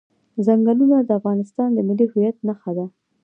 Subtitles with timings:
[0.45, 2.85] ځنګلونه د افغانستان د ملي هویت نښه ده.